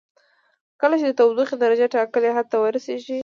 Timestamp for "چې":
0.99-1.05